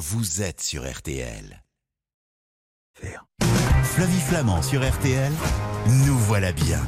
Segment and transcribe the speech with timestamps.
[0.00, 1.62] vous êtes sur RTL.
[3.82, 5.30] Flavie Flamand sur RTL,
[6.06, 6.80] nous voilà bien.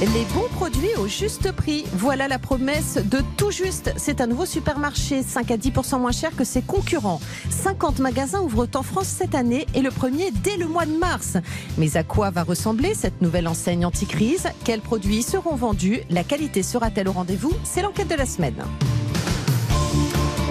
[0.00, 1.84] Les bons produits au juste prix.
[1.94, 3.94] Voilà la promesse de Tout Juste.
[3.96, 7.20] C'est un nouveau supermarché 5 à 10% moins cher que ses concurrents.
[7.48, 11.38] 50 magasins ouvrent en France cette année et le premier dès le mois de mars.
[11.78, 14.48] Mais à quoi va ressembler cette nouvelle enseigne anti-crise?
[14.64, 16.02] Quels produits seront vendus?
[16.10, 17.54] La qualité sera-t-elle au rendez-vous?
[17.64, 18.62] C'est l'enquête de la semaine.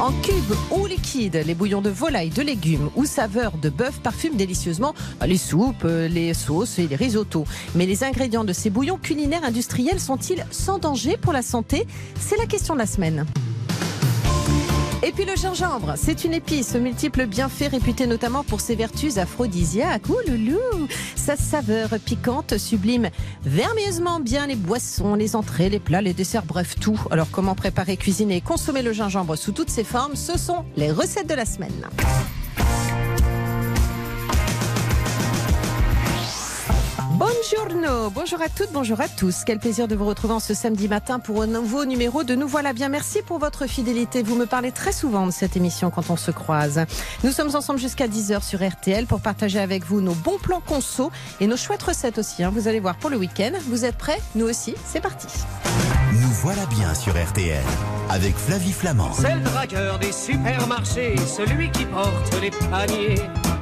[0.02, 4.36] En cube ou liquide, les bouillons de volaille, de légumes ou saveurs de bœuf parfument
[4.36, 4.96] délicieusement
[5.28, 7.46] les soupes, les sauces et les risottos.
[7.76, 11.86] Mais les ingrédients de ces bouillons culinaires industriels sont-ils sans danger pour la santé?
[12.20, 13.28] C'est la question de la semaine.
[15.04, 19.18] Et puis le gingembre, c'est une épice aux multiples bienfaits réputée notamment pour ses vertus
[19.18, 20.08] aphrodisiaques.
[20.10, 23.10] Ouh loulou Sa saveur piquante sublime
[23.44, 27.00] vermieusement bien les boissons, les entrées, les plats, les desserts, bref tout.
[27.10, 30.92] Alors comment préparer, cuisiner et consommer le gingembre sous toutes ses formes Ce sont les
[30.92, 31.88] recettes de la semaine.
[38.14, 39.44] Bonjour, à toutes, bonjour à tous.
[39.46, 42.48] Quel plaisir de vous retrouver en ce samedi matin pour un nouveau numéro de Nous
[42.48, 42.90] voilà bien.
[42.90, 44.24] Merci pour votre fidélité.
[44.24, 46.86] Vous me parlez très souvent de cette émission quand on se croise.
[47.24, 51.12] Nous sommes ensemble jusqu'à 10h sur RTL pour partager avec vous nos bons plans conso
[51.40, 52.44] et nos chouettes recettes aussi.
[52.44, 52.52] Hein.
[52.54, 53.52] Vous allez voir pour le week-end.
[53.68, 54.20] Vous êtes prêts?
[54.36, 54.76] Nous aussi.
[54.86, 55.28] C'est parti.
[56.14, 57.64] Nous voilà bien sur RTL
[58.10, 59.14] avec Flavie Flamand.
[59.14, 63.16] C'est le dragueur des supermarchés, celui qui porte les paniers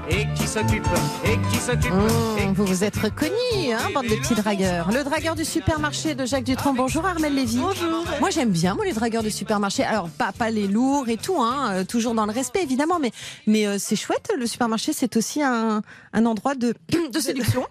[0.09, 0.87] et qui s'occupe,
[1.25, 1.93] et qui s'occupe.
[1.93, 3.35] Mmh, vous vous êtes reconnus,
[3.71, 4.91] hein, bande de petits dragueurs.
[4.91, 6.73] Le dragueur du supermarché de Jacques Dutronc.
[6.73, 7.59] Bonjour Armel Lévy.
[7.59, 8.03] Bonjour.
[8.19, 9.83] Moi j'aime bien moi les dragueurs de supermarché.
[9.83, 13.11] Alors pas, pas les lourds et tout, hein, euh, toujours dans le respect évidemment, mais,
[13.45, 14.31] mais euh, c'est chouette.
[14.35, 15.83] Le supermarché c'est aussi un,
[16.13, 16.73] un endroit de,
[17.13, 17.63] de séduction.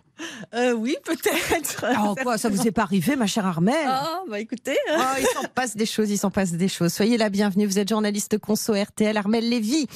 [0.54, 1.84] Euh, oui, peut-être.
[1.84, 4.76] Alors quoi, ça vous est pas arrivé, ma chère Armel Ah, bah écoutez.
[4.90, 6.92] Oh, il s'en passe des choses, il s'en passe des choses.
[6.92, 7.66] Soyez la bienvenue.
[7.66, 9.86] Vous êtes journaliste conso RTL, Armel Lévy.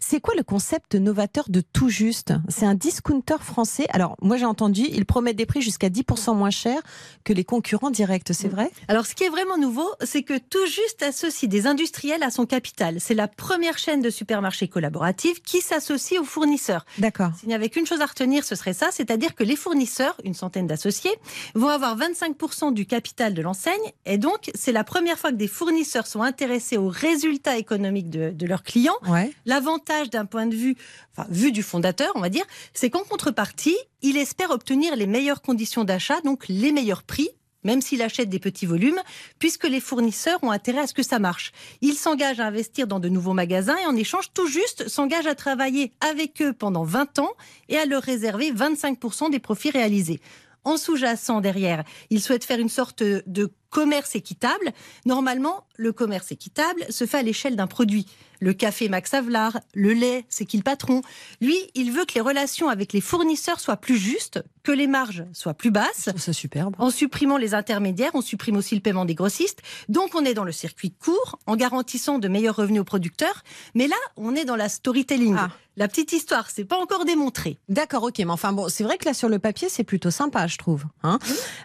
[0.00, 2.32] C'est quoi le concept novateur de Tout Juste?
[2.48, 3.86] C'est un discounter français.
[3.90, 6.82] Alors, moi j'ai entendu, il promet des prix jusqu'à 10% moins chers
[7.24, 8.70] que les concurrents directs, c'est vrai?
[8.88, 12.46] Alors, ce qui est vraiment nouveau, c'est que Tout Juste associe des industriels à son
[12.46, 12.96] capital.
[13.00, 16.84] C'est la première chaîne de supermarchés collaboratifs qui s'associe aux fournisseurs.
[16.98, 17.30] D'accord.
[17.38, 20.34] S'il n'y avait qu'une chose à retenir, ce serait ça, c'est-à-dire que les fournisseurs, une
[20.34, 21.14] centaine d'associés,
[21.54, 23.74] vont avoir 25% du capital de l'enseigne.
[24.06, 28.30] Et donc, c'est la première fois que des fournisseurs sont intéressés aux résultats économiques de,
[28.30, 28.98] de leurs clients.
[29.08, 29.32] Ouais.
[29.46, 30.76] L'avantage d'un point de vue,
[31.16, 32.44] enfin, vu du fondateur, on va dire,
[32.74, 37.30] c'est qu'en contrepartie, il espère obtenir les meilleures conditions d'achat, donc les meilleurs prix
[37.64, 39.00] même s'il achète des petits volumes,
[39.38, 41.52] puisque les fournisseurs ont intérêt à ce que ça marche.
[41.80, 45.34] Il s'engage à investir dans de nouveaux magasins et en échange, tout juste, s'engage à
[45.34, 47.32] travailler avec eux pendant 20 ans
[47.68, 50.20] et à leur réserver 25% des profits réalisés.
[50.64, 54.72] En sous-jacent derrière, il souhaite faire une sorte de commerce équitable.
[55.06, 58.06] Normalement, le commerce équitable se fait à l'échelle d'un produit.
[58.40, 61.02] Le café Max Havelaar, le lait, c'est qui le patron
[61.42, 65.24] Lui, il veut que les relations avec les fournisseurs soient plus justes, que les marges
[65.34, 66.08] soient plus basses.
[66.16, 66.74] C'est superbe.
[66.78, 69.60] En supprimant les intermédiaires, on supprime aussi le paiement des grossistes.
[69.90, 73.42] Donc on est dans le circuit court, en garantissant de meilleurs revenus aux producteurs.
[73.74, 75.36] Mais là, on est dans la storytelling.
[75.38, 75.50] Ah.
[75.76, 77.58] La petite histoire, c'est pas encore démontré.
[77.68, 80.46] D'accord, ok, mais enfin bon, c'est vrai que là sur le papier c'est plutôt sympa,
[80.46, 80.84] je trouve.
[81.02, 81.18] Hein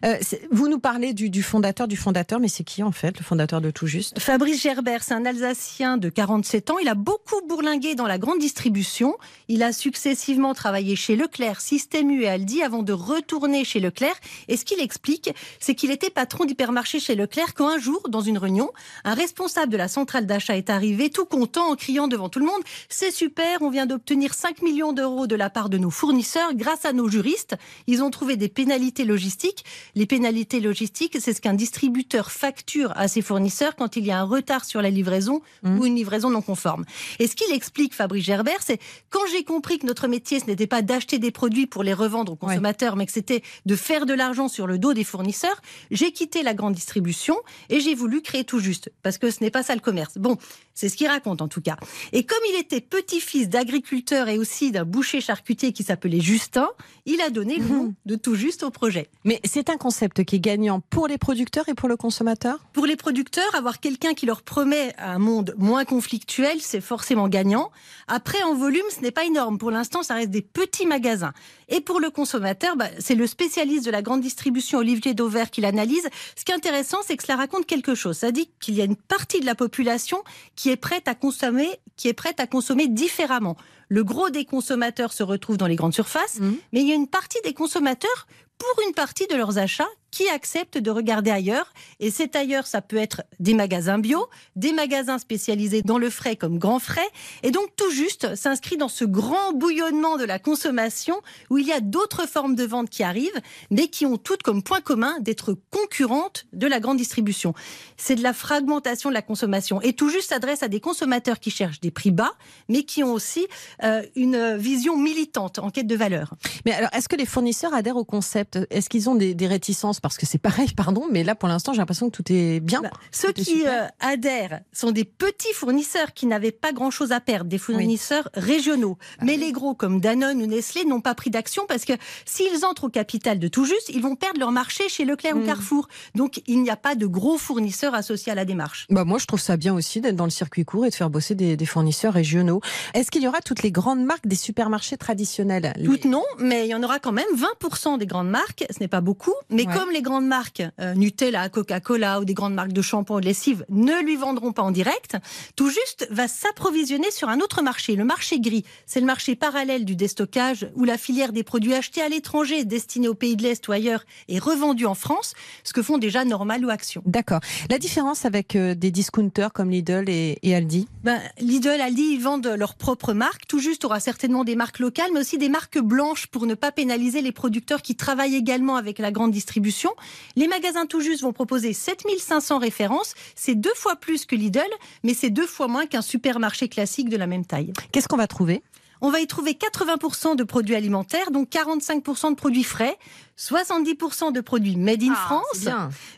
[0.06, 0.18] Euh,
[0.52, 3.61] vous nous parlez du, du fondateur, du fondateur, mais c'est qui en fait, le fondateur
[3.61, 4.19] de Tout Juste?
[4.19, 6.78] Fabrice Gerbert, c'est un Alsacien de 47 ans.
[6.79, 9.16] Il a beaucoup bourlingué dans la grande distribution.
[9.47, 14.16] Il a successivement travaillé chez Leclerc, Système U et Aldi avant de retourner chez Leclerc.
[14.47, 18.22] Et ce qu'il explique, c'est qu'il était patron d'hypermarché chez Leclerc quand un jour, dans
[18.22, 18.72] une réunion,
[19.03, 22.45] un responsable de la centrale d'achat est arrivé tout content en criant devant tout le
[22.45, 26.53] monde C'est super, on vient d'obtenir 5 millions d'euros de la part de nos fournisseurs
[26.53, 27.56] grâce à nos juristes.
[27.88, 29.63] Ils ont trouvé des pénalités logistiques.
[29.95, 31.84] Les pénalités logistiques, c'est ce qu'un distributeur
[32.29, 35.79] facture à ses fournisseurs quand il y a un retard sur la livraison Mhm.
[35.79, 36.85] ou une livraison non conforme.
[37.19, 38.79] Et ce qu'il explique, Fabrice Gerbert, c'est
[39.09, 42.31] quand j'ai compris que notre métier, ce n'était pas d'acheter des produits pour les revendre
[42.34, 46.12] aux consommateurs, mais que c'était de faire de l'argent sur le dos des fournisseurs, j'ai
[46.12, 47.35] quitté la grande distribution
[47.69, 50.18] et j'ai voulu créer tout juste, parce que ce n'est pas ça le commerce.
[50.18, 50.38] Bon,
[50.74, 51.78] c'est ce qu'il raconte en tout cas.
[52.12, 56.68] Et comme il était petit-fils d'agriculteur et aussi d'un boucher charcutier qui s'appelait Justin,
[57.06, 59.10] il a donné le nom de tout juste au projet.
[59.24, 62.60] Mais c'est un concept qui est gagnant pour les producteurs et pour le consommateur?
[62.74, 67.72] Pour les producteurs, avoir quelqu'un qui leur promet un monde moins conflictuel, c'est forcément gagnant.
[68.07, 69.57] Après, en volume, ce n'est pas énorme.
[69.57, 71.33] Pour l'instant, ça reste des petits magasins.
[71.69, 75.62] Et pour le consommateur, bah, c'est le spécialiste de la grande distribution, Olivier Dauvert, qui
[75.62, 76.07] l'analyse.
[76.36, 78.18] Ce qui est intéressant, c'est que cela raconte quelque chose.
[78.18, 80.24] Ça dit qu'il y a une partie de la population
[80.56, 83.57] qui est prête à consommer, qui est prête à consommer différemment.
[83.90, 86.58] Le gros des consommateurs se retrouve dans les grandes surfaces, Mhm.
[86.74, 88.28] mais il y a une partie des consommateurs
[88.58, 91.74] pour une partie de leurs achats qui acceptent de regarder ailleurs.
[92.00, 96.38] Et cet ailleurs, ça peut être des magasins bio, des magasins spécialisés dans le frais
[96.38, 97.06] comme Grand Frais.
[97.44, 101.74] Et donc tout juste s'inscrit dans ce grand bouillonnement de la consommation où il y
[101.74, 103.42] a d'autres formes de vente qui arrivent,
[103.72, 107.54] mais qui ont toutes comme point commun d'être concurrentes de la grande distribution.
[107.98, 109.82] C'est de la fragmentation de la consommation.
[109.82, 112.32] Et tout juste s'adresse à des consommateurs qui cherchent des prix bas,
[112.70, 113.48] mais qui ont aussi
[113.83, 116.33] euh, une vision militante en quête de valeur.
[116.66, 118.60] Mais alors, est-ce que les fournisseurs adhèrent au concept?
[118.69, 120.00] Est-ce qu'ils ont des, des réticences?
[120.00, 122.81] Parce que c'est pareil, pardon, mais là, pour l'instant, j'ai l'impression que tout est bien.
[122.81, 127.19] Bah, Ceux est qui euh, adhèrent sont des petits fournisseurs qui n'avaient pas grand-chose à
[127.19, 128.98] perdre, des fournisseurs régionaux.
[129.19, 131.94] Bah Mais les gros comme Danone ou Nestlé n'ont pas pris d'action parce que
[132.25, 135.45] s'ils entrent au capital de tout juste, ils vont perdre leur marché chez Leclerc ou
[135.45, 135.88] Carrefour.
[136.16, 138.88] Donc il n'y a pas de gros fournisseurs associés à la démarche.
[138.89, 141.10] Bah moi, je trouve ça bien aussi d'être dans le circuit court et de faire
[141.10, 142.62] bosser des, des fournisseurs régionaux.
[142.94, 146.65] Est-ce qu'il y aura toutes les grandes marques des supermarchés traditionnels Les- Toutes non, mais
[146.67, 148.65] il y en aura quand même 20% des grandes marques.
[148.69, 149.73] Ce n'est pas beaucoup, mais Ouais.
[149.73, 153.25] comme les grandes marques euh, Nutella, Coca-Cola ou des grandes marques de shampoing ou de
[153.25, 155.17] lessive ne lui vendront pas en direct,
[155.56, 158.63] tout juste va s'approvisionner sur un autre marché, le marché gris.
[158.85, 163.07] C'est le marché parallèle du déstockage où la filière des produits achetés à l'étranger, destinés
[163.07, 165.33] aux pays de l'Est ou ailleurs, est revendue en France,
[165.63, 167.01] ce que font déjà Normal ou Action.
[167.06, 167.39] D'accord.
[167.69, 170.88] La différence avec euh, des discounters comme Lidl et, et Aldi?
[171.03, 173.47] Ben, Lidl, Aldi, ils vendent leurs propres marques.
[173.56, 176.74] Tout juste aura certainement des marques locales, mais aussi des marques blanches pour ne pas
[176.74, 179.92] pénaliser les producteurs qui travaillent également avec la grande distribution.
[180.36, 183.13] Les magasins Tout juste vont proposer 7500 références.
[183.34, 184.60] C'est deux fois plus que Lidl,
[185.06, 187.72] mais c'est deux fois moins qu'un supermarché classique de la même taille.
[187.94, 188.62] Qu'est-ce qu'on va trouver?
[189.01, 192.97] On va y trouver 80% de produits alimentaires, donc 45% de produits frais,
[193.38, 195.68] 70% de produits made in Ah, France.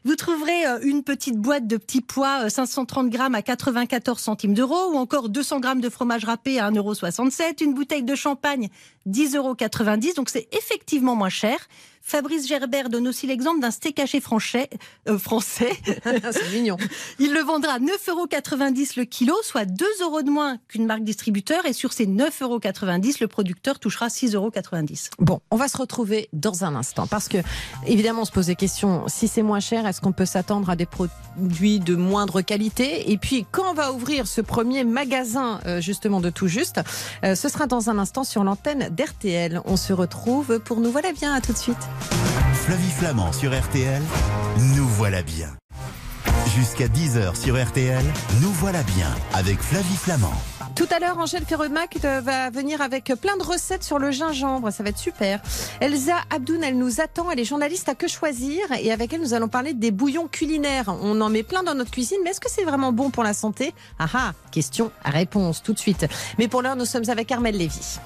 [0.05, 4.53] Vous trouverez euh, une petite boîte de petits pois, euh, 530 grammes à 94 centimes
[4.53, 8.69] d'euros, ou encore 200 grammes de fromage râpé à 1,67 une bouteille de champagne,
[9.07, 9.55] 10,90 euros.
[10.15, 11.57] Donc c'est effectivement moins cher.
[12.07, 14.69] Fabrice Gerbert donne aussi l'exemple d'un steak haché français.
[15.09, 15.77] euh, français.
[16.05, 16.77] c'est mignon.
[17.19, 18.27] Il le vendra à 9,90 euros
[18.95, 21.65] le kilo, soit 2 euros de moins qu'une marque distributeur.
[21.65, 22.59] Et sur ces 9,90 euros,
[23.19, 24.51] le producteur touchera 6,90 euros.
[25.19, 27.39] Bon, on va se retrouver dans un instant parce que,
[27.85, 29.05] évidemment, on se pose des questions.
[29.09, 33.11] Si c'est moins cher, est-ce qu'on peut s'attendre à des produits de moindre qualité?
[33.11, 36.79] Et puis, quand on va ouvrir ce premier magasin, euh, justement, de tout juste,
[37.25, 39.61] euh, ce sera dans un instant sur l'antenne d'RTL.
[39.65, 41.33] On se retrouve pour Nous voilà bien.
[41.33, 41.75] À tout de suite.
[42.53, 44.01] Flavie Flamand sur RTL,
[44.75, 45.49] nous voilà bien.
[46.55, 48.03] Jusqu'à 10h sur RTL,
[48.41, 50.33] nous voilà bien avec Flavie Flamand.
[50.75, 54.71] Tout à l'heure, Angèle Ferremac euh, va venir avec plein de recettes sur le gingembre.
[54.71, 55.41] Ça va être super.
[55.81, 57.31] Elsa Abdoun, elle nous attend.
[57.31, 58.61] Elle est journaliste à Que Choisir.
[58.79, 60.95] Et avec elle, nous allons parler des bouillons culinaires.
[61.01, 62.19] On en met plein dans notre cuisine.
[62.23, 63.73] Mais est-ce que c'est vraiment bon pour la santé?
[63.97, 66.05] Ah ah, question, réponse tout de suite.
[66.37, 67.97] Mais pour l'heure, nous sommes avec Armel Lévy.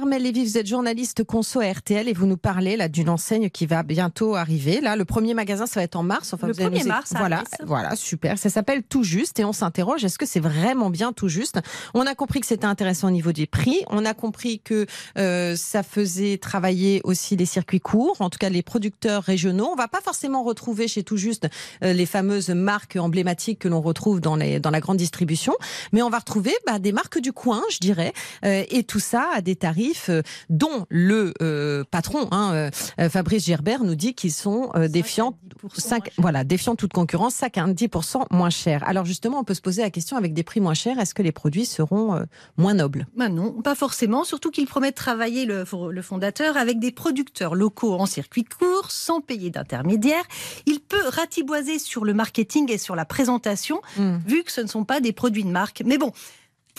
[0.00, 3.50] Armel Lévy, vous êtes journaliste conso à RTL et vous nous parlez là d'une enseigne
[3.50, 4.80] qui va bientôt arriver.
[4.80, 6.32] Là, le premier magasin, ça va être en mars.
[6.32, 8.38] Enfin, Le vous allez 1er nous- mars, Voilà, voilà, super.
[8.38, 11.60] Ça s'appelle Tout Juste et on s'interroge est-ce que c'est vraiment bien Tout Juste?
[11.92, 13.76] On a compris que c'était intéressant au niveau des prix.
[13.90, 14.86] On a compris que
[15.18, 19.68] euh, ça faisait travailler aussi les circuits courts, en tout cas les producteurs régionaux.
[19.70, 21.46] On va pas forcément retrouver chez Tout Juste
[21.84, 25.52] euh, les fameuses marques emblématiques que l'on retrouve dans, les, dans la grande distribution,
[25.92, 28.14] mais on va retrouver bah, des marques du coin, je dirais,
[28.46, 33.46] euh, et tout ça à des tarifs euh, dont le euh, patron, hein, euh, Fabrice
[33.46, 36.12] Gerbert, nous dit qu'ils sont euh, défiants, 10% 5, moins cher.
[36.18, 38.86] voilà, défiant toute concurrence, 5 à 10% moins cher.
[38.86, 41.22] Alors justement, on peut se poser la question avec des prix moins chers, est-ce que
[41.22, 42.24] les produits seront
[42.56, 43.06] moins nobles?
[43.16, 47.54] Ben non, pas forcément, surtout qu'il promet de travailler le, le fondateur avec des producteurs
[47.54, 50.22] locaux en circuit court, sans payer d'intermédiaire.
[50.66, 53.80] Il peut ratiboiser sur le marketing et sur la présentation,
[54.26, 55.82] vu que ce ne sont pas des produits de marque.
[55.84, 56.12] Mais bon,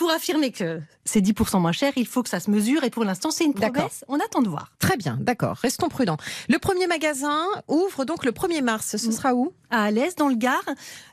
[0.02, 3.04] pour affirmer que c'est 10% moins cher, il faut que ça se mesure, et pour
[3.04, 4.04] l'instant, c'est une promesse.
[4.08, 4.72] On attend de voir.
[4.80, 6.16] Très bien, d'accord, restons prudents.
[6.48, 9.52] Le premier magasin ouvre donc le 1er mars, ce sera où?
[9.70, 10.64] À Alès, dans le Gard,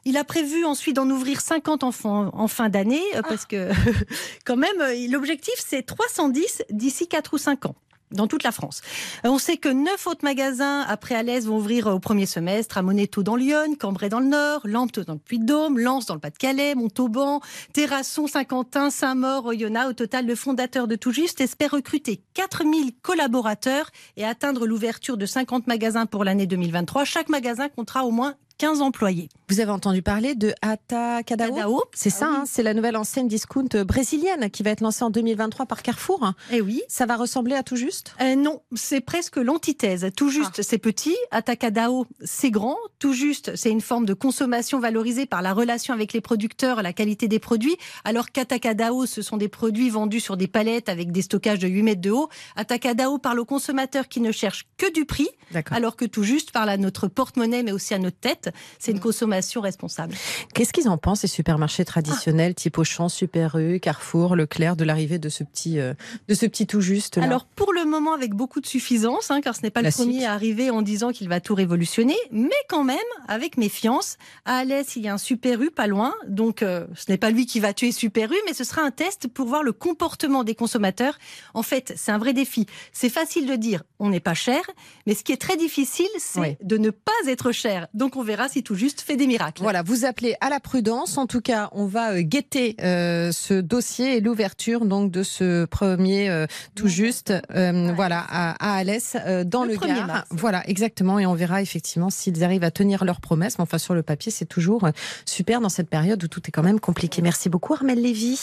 [0.05, 3.69] il a prévu ensuite d'en ouvrir 50 en fin, en fin d'année, euh, parce que
[4.43, 7.75] quand même, euh, l'objectif, c'est 310 d'ici 4 ou 5 ans
[8.11, 8.81] dans toute la France.
[9.25, 12.81] Euh, On sait que neuf autres magasins après Alès vont ouvrir au premier semestre à
[12.81, 16.75] Monéto dans l'Yonne, Cambrai dans le Nord, Lampteux dans le Puy-de-Dôme, Lens dans le Pas-de-Calais,
[16.75, 17.41] Montauban,
[17.73, 19.89] Terrasson, Saint-Quentin, Saint-Maur, Oyonnax.
[19.89, 25.25] Au total, le fondateur de Tout Juste espère recruter 4000 collaborateurs et atteindre l'ouverture de
[25.25, 27.05] 50 magasins pour l'année 2023.
[27.05, 29.29] Chaque magasin comptera au moins 15 employés.
[29.47, 33.69] Vous avez entendu parler de Atacadao C'est ça, Ah hein, c'est la nouvelle enseigne discount
[33.87, 36.33] brésilienne qui va être lancée en 2023 par Carrefour.
[36.51, 36.81] Eh oui.
[36.89, 38.13] Ça va ressembler à tout juste?
[38.21, 40.09] Euh, non, c'est presque l'antithèse.
[40.15, 41.15] Tout juste, c'est petit.
[41.31, 42.75] Atacadao, c'est grand.
[42.99, 46.91] Tout juste, c'est une forme de consommation valorisée par la relation avec les producteurs, la
[46.91, 47.77] qualité des produits.
[48.03, 51.81] Alors qu'Atacadao, ce sont des produits vendus sur des palettes avec des stockages de 8
[51.83, 52.27] mètres de haut.
[52.57, 55.77] Atacadao parle aux consommateurs qui ne cherchent que du prix, D'accord.
[55.77, 58.48] alors que tout juste parle à notre porte-monnaie, mais aussi à notre tête.
[58.79, 60.15] C'est une consommation responsable.
[60.53, 65.19] Qu'est-ce qu'ils en pensent, ces supermarchés traditionnels type Auchan, Super U, Carrefour, Leclerc, de l'arrivée
[65.19, 65.93] de ce petit, euh,
[66.27, 67.23] de ce petit tout juste là?
[67.23, 70.05] Alors pour le moment avec beaucoup de suffisance, hein, car ce n'est pas Classique.
[70.05, 74.17] le premier à arriver en disant qu'il va tout révolutionner, mais quand même avec méfiance.
[74.45, 77.29] À Alès, il y a un Super U pas loin, donc euh, ce n'est pas
[77.31, 80.43] lui qui va tuer Super U, mais ce sera un test pour voir le comportement
[80.43, 81.17] des consommateurs.
[81.53, 82.65] En fait, c'est un vrai défi.
[82.93, 84.61] C'est facile de dire on n'est pas cher,
[85.05, 86.57] mais ce qui est très difficile, c'est Oui.
[86.63, 87.87] de ne pas être cher.
[87.93, 89.61] Donc on verra si tout juste fait des miracles.
[89.61, 91.17] Voilà, vous appelez à la prudence.
[91.17, 95.65] En tout cas, on va euh, guetter euh, ce dossier et l'ouverture donc de ce
[95.65, 100.07] premier euh, tout juste, euh, voilà, à, à Alès dans Le le, 1er Gard.
[100.07, 100.27] mars.
[100.31, 103.57] Voilà, exactement, et on verra effectivement s'ils arrivent à tenir leurs promesses.
[103.57, 104.87] Mais enfin, sur le papier, c'est toujours
[105.25, 107.21] super dans cette période où tout est quand même compliqué.
[107.21, 108.39] Merci beaucoup, Armel Lévy.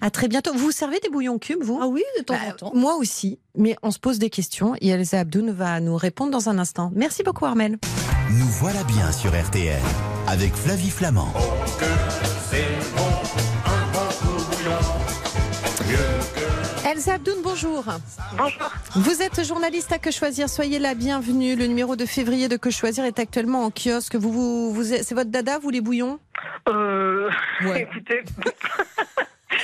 [0.00, 0.52] À très bientôt.
[0.54, 1.78] Vous servez des bouillons cubes, vous?
[1.82, 2.72] Ah oui, de temps Bah, en temps.
[2.74, 6.48] Moi aussi, mais on se pose des questions et Elsa Abdoun va nous répondre dans
[6.48, 6.92] un instant.
[6.94, 7.78] Merci beaucoup, Armel.
[8.38, 9.80] Nous voilà bien sur RTL
[10.28, 11.32] avec Flavie Flamand.
[16.86, 17.84] Elsa Abdoun, bonjour.
[18.36, 18.70] Bonjour.
[18.96, 21.54] Vous êtes journaliste à Que Choisir, soyez la bienvenue.
[21.56, 24.16] Le numéro de février de Que Choisir est actuellement en kiosque.
[24.16, 26.18] Vous, vous, vous c'est votre dada, vous les bouillons?
[26.68, 27.30] Euh,
[27.62, 27.82] Ouais.
[27.90, 28.22] écoutez,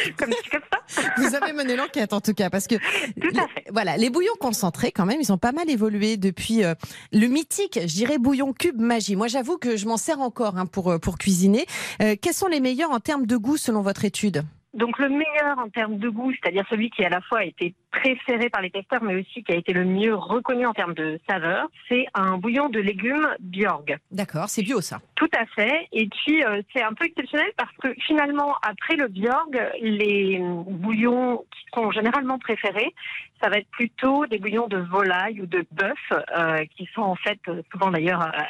[0.17, 1.11] comme ci, comme ça.
[1.19, 3.65] Vous avez mené l'enquête en tout cas, parce que Tout à fait.
[3.73, 6.75] voilà, les bouillons concentrés quand même, ils ont pas mal évolué depuis euh,
[7.13, 9.17] le mythique, je dirais bouillon cube magie.
[9.17, 11.67] Moi, j'avoue que je m'en sers encore hein, pour euh, pour cuisiner.
[12.03, 14.45] Euh, quels sont les meilleurs en termes de goût selon votre étude?
[14.77, 17.75] Donc le meilleur en termes de goût, c'est-à-dire celui qui à la fois a été
[17.91, 21.19] préféré par les testeurs, mais aussi qui a été le mieux reconnu en termes de
[21.29, 23.99] saveur, c'est un bouillon de légumes Bjorg.
[24.11, 25.01] D'accord, c'est bio ça.
[25.15, 25.89] Tout à fait.
[25.93, 31.45] Et puis euh, c'est un peu exceptionnel parce que finalement, après le Bjorg, les bouillons
[31.51, 32.95] qui sont généralement préférés,
[33.43, 37.17] ça va être plutôt des bouillons de volaille ou de bœuf, euh, qui sont en
[37.17, 38.41] fait euh, souvent d'ailleurs euh,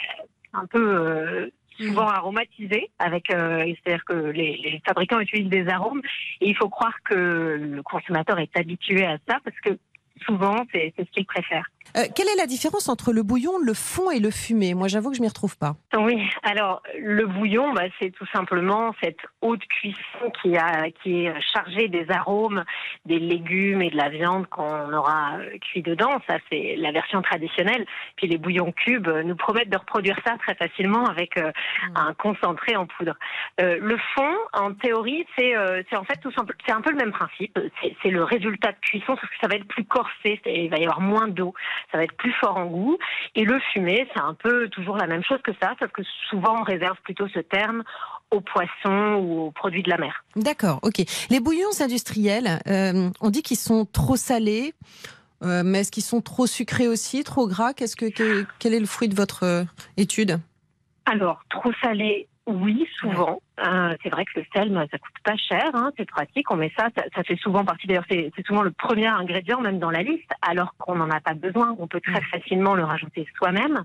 [0.53, 6.03] un peu souvent aromatisés, avec euh, c'est-à-dire que les, les fabricants utilisent des arômes
[6.41, 9.79] et il faut croire que le consommateur est habitué à ça parce que
[10.25, 11.69] souvent c'est c'est ce qu'il préfère.
[11.97, 14.75] Euh, quelle est la différence entre le bouillon, le fond et le fumé?
[14.75, 15.77] Moi, j'avoue que je m'y retrouve pas.
[15.97, 21.35] Oui, alors le bouillon, bah, c'est tout simplement cette haute cuisson qui, a, qui est
[21.53, 22.65] chargée des arômes,
[23.05, 26.21] des légumes et de la viande qu'on aura cuit dedans.
[26.29, 27.87] Ça, c'est la version traditionnelle.
[28.17, 31.51] Puis les bouillons cubes nous promettent de reproduire ça très facilement avec euh,
[31.95, 33.15] un concentré en poudre.
[33.61, 37.13] Euh, le fond, en théorie, c'est en fait tout simple, c'est un peu le même
[37.13, 37.59] principe.
[38.03, 40.83] C'est le résultat de cuisson, sauf que ça va être plus corsé, il va y
[40.83, 41.55] avoir moins d'eau,
[41.93, 42.99] ça va être plus fort en goût.
[43.35, 46.61] Et le fumé, c'est un peu toujours la même chose que ça, sauf que souvent
[46.61, 47.83] on réserve plutôt ce terme
[48.31, 50.25] aux poissons ou aux produits de la mer.
[50.35, 51.03] D'accord, ok.
[51.31, 54.75] Les bouillons industriels, euh, on dit qu'ils sont trop salés,
[55.43, 57.73] euh, mais est-ce qu'ils sont trop sucrés aussi, trop gras?
[57.73, 59.65] Qu'est-ce que que- quel est le fruit de votre euh,
[59.97, 60.39] étude?
[61.05, 63.41] Alors, trop salé, oui, souvent.
[63.59, 66.51] Euh, c'est vrai que le sel, ça coûte pas cher, hein, c'est pratique.
[66.51, 67.87] On met ça, ça, ça fait souvent partie.
[67.87, 71.21] D'ailleurs, c'est c'est souvent le premier ingrédient même dans la liste, alors qu'on n'en a
[71.21, 71.75] pas besoin.
[71.79, 73.83] On peut très facilement le rajouter soi-même.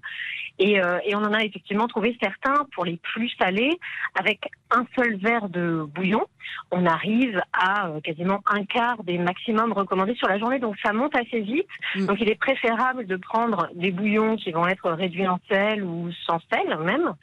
[0.60, 3.80] Et, euh, et on en a effectivement trouvé certains pour les plus salés,
[4.20, 6.26] avec un seul verre de bouillon,
[6.72, 10.60] on arrive à euh, quasiment un quart des maximums recommandés sur la journée.
[10.60, 11.68] Donc ça monte assez vite.
[11.96, 12.06] Mm.
[12.06, 16.10] Donc il est préférable de prendre des bouillons qui vont être réduits en sel ou
[16.26, 17.14] sans sel même.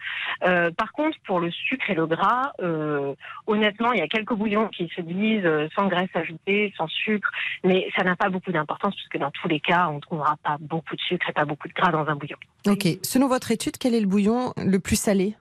[0.45, 3.15] Euh, par contre, pour le sucre et le gras, euh,
[3.47, 7.31] honnêtement, il y a quelques bouillons qui se disent euh, sans graisse ajoutée, sans sucre,
[7.65, 10.57] mais ça n'a pas beaucoup d'importance puisque dans tous les cas, on ne trouvera pas
[10.61, 12.39] beaucoup de sucre et pas beaucoup de gras dans un bouillon.
[12.67, 12.87] Ok.
[13.03, 15.35] Selon votre étude, quel est le bouillon le plus salé?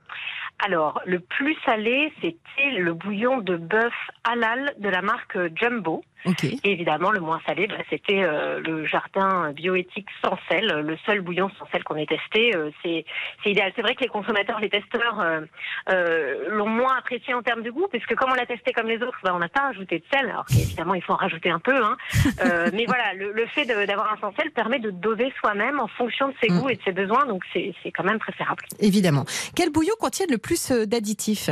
[0.66, 6.04] Alors, le plus salé, c'était le bouillon de bœuf halal de la marque Jumbo.
[6.44, 11.22] Et évidemment, le moins salé, bah, c'était euh, le jardin bioéthique sans sel, le seul
[11.22, 12.56] bouillon sans sel qu'on ait testé.
[12.56, 13.06] euh, c'est
[13.46, 13.72] idéal.
[13.76, 15.20] C'est vrai que les consommateurs, les testeurs
[15.90, 18.98] euh, l'ont moins apprécié en termes de goût, puisque comme on l'a testé comme les
[19.02, 20.30] autres, bah, on n'a pas rajouté de sel.
[20.30, 21.76] Alors évidemment, il faut en rajouter un peu.
[21.84, 21.98] Hein.
[22.74, 26.28] Mais voilà, le, le fait d'avoir un sans sel permet de doser soi-même en fonction
[26.30, 26.60] de ses Mm.
[26.62, 27.26] goûts et de ses besoins.
[27.26, 28.64] Donc c'est quand même préférable.
[28.80, 29.26] Évidemment.
[29.56, 31.50] Quel bouillon contient le plus d'additifs?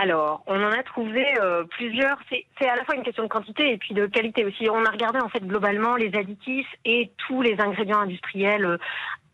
[0.00, 2.18] Alors, on en a trouvé euh, plusieurs.
[2.30, 4.70] C'est à la fois une question de quantité et puis de qualité aussi.
[4.70, 8.78] On a regardé en fait globalement les additifs et tous les ingrédients industriels euh,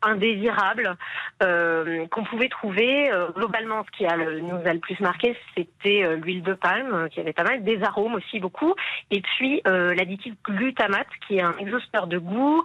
[0.05, 0.97] indésirables
[1.41, 3.11] qu'on pouvait trouver.
[3.37, 7.21] globalement, ce qui a le, nous a le plus marqué, c'était l'huile de palme, qui
[7.21, 8.75] avait pas mal, des arômes aussi beaucoup,
[9.11, 12.65] et puis l'additif glutamate, qui est un exhausteur de goût,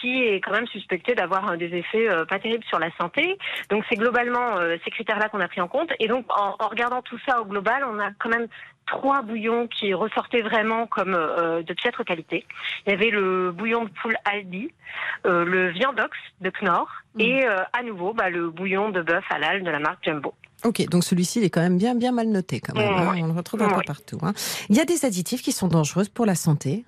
[0.00, 3.36] qui est quand même suspecté d'avoir des effets pas terribles sur la santé.
[3.70, 5.90] Donc c'est globalement ces critères-là qu'on a pris en compte.
[5.98, 8.48] Et donc en, en regardant tout ça au global, on a quand même
[8.86, 12.44] trois bouillons qui ressortaient vraiment comme euh, de piètre qualité.
[12.86, 14.70] Il y avait le bouillon de poule Aldi,
[15.26, 17.20] euh, le viandox de Knorr mm.
[17.20, 20.34] et euh, à nouveau bah, le bouillon de bœuf halal de la marque Jumbo.
[20.64, 22.92] Ok, donc celui-ci il est quand même bien bien mal noté quand même.
[22.92, 23.14] Hein.
[23.18, 24.18] On le retrouve un peu partout.
[24.22, 24.32] Hein.
[24.68, 26.84] Il y a des additifs qui sont dangereux pour la santé?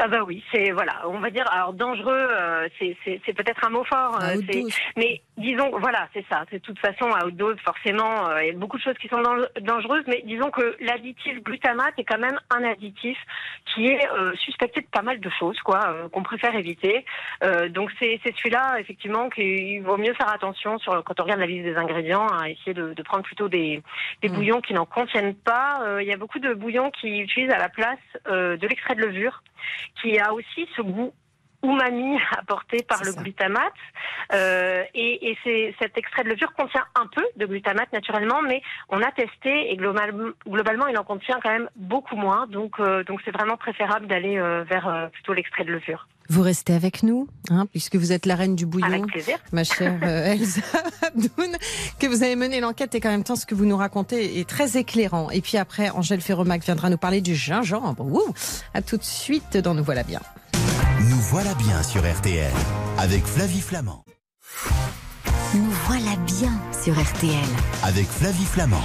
[0.00, 3.82] Ah bah oui, c'est voilà, on va dire alors dangereux, euh, c'est peut-être un mot
[3.82, 4.36] fort, euh,
[4.96, 6.44] mais disons voilà, c'est ça.
[6.50, 8.98] C'est de toute façon à haute dose forcément, euh, il y a beaucoup de choses
[9.00, 9.22] qui sont
[9.60, 13.16] dangereuses, mais disons que l'additif glutamate est quand même un additif
[13.74, 17.04] qui est suspecté de pas mal de choses, quoi, qu'on préfère éviter.
[17.70, 21.64] donc c'est celui-là effectivement qu'il vaut mieux faire attention sur quand on regarde la liste
[21.64, 23.82] des ingrédients, à essayer de, de prendre plutôt des,
[24.22, 24.32] des mm.
[24.32, 25.98] bouillons qui n'en contiennent pas.
[26.00, 29.42] Il y a beaucoup de bouillons qui utilisent à la place de l'extrait de levure
[30.00, 31.12] qui a aussi ce goût
[31.62, 33.72] umami apporté par le glutamate.
[34.32, 39.02] Euh, et, et cet extrait de levure contient un peu de glutamate naturellement, mais on
[39.02, 42.46] a testé et globalement il en contient quand même beaucoup moins.
[42.46, 46.06] Donc euh, donc c'est vraiment préférable d'aller euh, vers plutôt l'extrait de levure.
[46.30, 49.38] Vous restez avec nous, hein, puisque vous êtes la reine du bouillon, avec plaisir.
[49.50, 50.60] ma chère Elsa
[51.06, 51.56] Abdoun,
[51.98, 54.46] que vous avez mené l'enquête et quand même temps ce que vous nous racontez est
[54.48, 55.30] très éclairant.
[55.30, 58.04] Et puis après, Angèle Ferromac viendra nous parler du gingembre.
[58.04, 58.34] Ouh,
[58.74, 60.20] à tout de suite dans Nous voilà bien.
[61.30, 62.50] Voilà bien sur RTL
[62.96, 64.02] avec Flavie Flamand.
[65.54, 67.44] Nous voilà bien sur RTL
[67.82, 68.80] avec Flavie Flamand.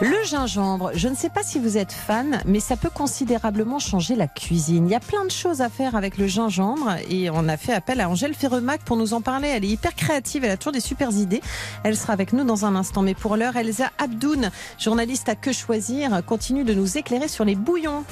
[0.00, 4.16] Le gingembre, je ne sais pas si vous êtes fan, mais ça peut considérablement changer
[4.16, 4.86] la cuisine.
[4.88, 7.74] Il y a plein de choses à faire avec le gingembre et on a fait
[7.74, 9.48] appel à Angèle Ferremac pour nous en parler.
[9.48, 11.42] Elle est hyper créative, elle a toujours des super idées.
[11.84, 13.02] Elle sera avec nous dans un instant.
[13.02, 17.54] Mais pour l'heure, Elsa Abdoun, journaliste à Que Choisir, continue de nous éclairer sur les
[17.54, 18.02] bouillons.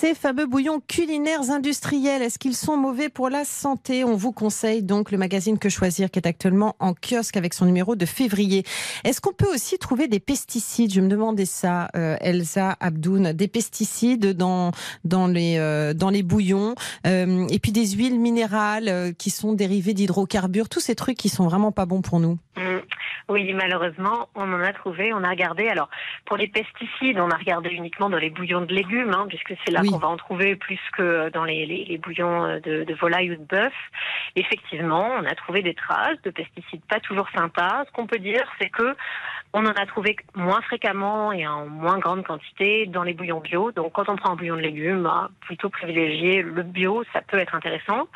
[0.00, 4.02] Ces fameux bouillons culinaires industriels, est-ce qu'ils sont mauvais pour la santé?
[4.02, 7.66] On vous conseille donc le magazine Que Choisir qui est actuellement en kiosque avec son
[7.66, 8.64] numéro de février.
[9.04, 10.90] Est-ce qu'on peut aussi trouver des pesticides?
[10.90, 14.70] Je me demandais ça, euh, Elsa Abdoun, des pesticides dans,
[15.04, 16.76] dans, les, euh, dans les bouillons
[17.06, 21.44] euh, et puis des huiles minérales qui sont dérivées d'hydrocarbures, tous ces trucs qui sont
[21.44, 22.38] vraiment pas bons pour nous.
[22.56, 22.78] Mmh.
[23.30, 25.68] Oui, malheureusement, on en a trouvé, on a regardé.
[25.68, 25.88] Alors,
[26.24, 29.70] pour les pesticides, on a regardé uniquement dans les bouillons de légumes, hein, puisque c'est
[29.90, 33.36] là qu'on va en trouver plus que dans les, les, bouillons de, de, volaille ou
[33.36, 33.72] de bœuf.
[34.36, 37.84] Effectivement, on a trouvé des traces de pesticides pas toujours sympas.
[37.86, 38.94] Ce qu'on peut dire, c'est que
[39.52, 43.72] on en a trouvé moins fréquemment et en moins grande quantité dans les bouillons bio.
[43.72, 47.38] Donc, quand on prend un bouillon de légumes, bah, plutôt privilégier le bio, ça peut
[47.38, 48.06] être intéressant.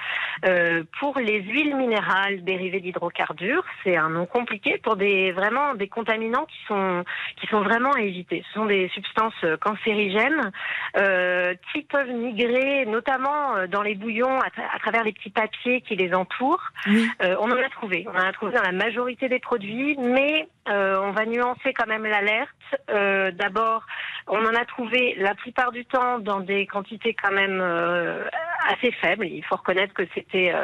[0.44, 5.88] Euh, pour les huiles minérales dérivées d'hydrocarbures, c'est un nom compliqué pour des vraiment des
[5.88, 7.04] contaminants qui sont
[7.36, 8.44] qui sont vraiment à éviter.
[8.48, 10.52] Ce sont des substances cancérigènes
[10.96, 15.96] euh, qui peuvent migrer, notamment euh, dans les bouillons à, travers les petits papiers qui
[15.96, 16.72] les entourent.
[16.86, 18.06] Euh, on en a trouvé.
[18.08, 21.86] On en a trouvé dans la majorité des produits, mais euh, on va nuancer quand
[21.86, 22.50] même l'alerte.
[22.90, 23.84] Euh, D'abord,
[24.26, 28.24] on en a trouvé la plupart du temps dans des quantités quand même euh,
[28.68, 29.26] assez faibles.
[29.26, 30.54] Il faut reconnaître que c'était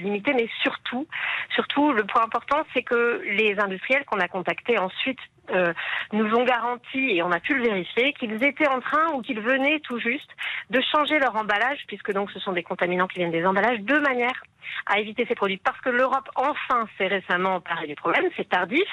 [0.00, 1.06] limité, mais surtout,
[1.54, 5.20] surtout le point important, c'est que les industriels qu'on a contactés ensuite
[6.12, 9.40] nous ont garanti, et on a pu le vérifier, qu'ils étaient en train ou qu'ils
[9.40, 10.30] venaient tout juste
[10.68, 13.98] de changer leur emballage, puisque donc ce sont des contaminants qui viennent des emballages, de
[13.98, 14.42] manière
[14.86, 15.58] à éviter ces produits.
[15.58, 18.28] Parce que l'Europe, enfin, s'est récemment emparée du problème.
[18.36, 18.88] C'est tardif,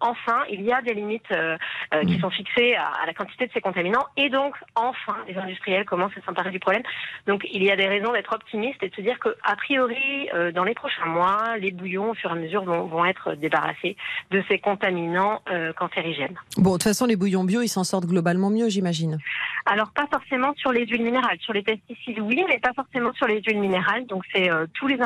[0.00, 1.56] enfin, il y a des limites euh,
[1.92, 2.20] euh, qui mm.
[2.20, 4.06] sont fixées à, la quantité de ces contaminants.
[4.16, 6.82] Et donc, enfin, les industriels commencent à s'emparer du problème.
[7.26, 10.28] Donc, il y a des raisons d'être optimiste et de se dire que, a priori,
[10.34, 13.34] euh, dans les prochains mois, les bouillons, au fur et à mesure, vont, vont être
[13.34, 13.96] débarrassés
[14.30, 15.42] de ces contaminants
[15.76, 16.36] cancérigènes.
[16.56, 19.18] Bon, de toute façon, les bouillons bio, ils s'en sortent globalement mieux, j'imagine.
[19.66, 21.38] Alors, pas forcément sur les huiles minérales.
[21.40, 24.06] Sur les pesticides, oui, mais pas forcément sur les huiles minérales.
[24.06, 24.98] Donc, c'est tous les